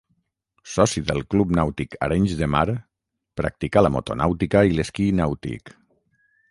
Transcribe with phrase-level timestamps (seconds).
[0.75, 2.65] Soci del Club Nàutic Arenys de Mar,
[3.43, 5.77] practicà la motonàutica i l'esquí nàutic.